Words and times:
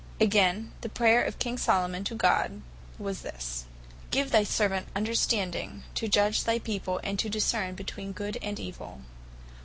Again, 0.19 0.71
the 0.81 0.89
prayer 0.89 1.23
of 1.23 1.37
King 1.37 1.59
Salomon 1.59 2.03
to 2.05 2.15
God, 2.15 2.63
was 2.97 3.21
this. 3.21 3.65
(1 4.09 4.09
Kings 4.09 4.09
3. 4.09 4.09
9) 4.09 4.09
"Give 4.09 4.25
to 4.25 4.31
thy 4.31 4.43
servant 4.43 4.87
understanding, 4.95 5.83
to 5.93 6.07
judge 6.07 6.43
thy 6.45 6.57
people, 6.57 6.99
and 7.03 7.19
to 7.19 7.29
discerne 7.29 7.75
between 7.75 8.11
Good 8.11 8.39
and 8.41 8.59
Evill." 8.59 9.01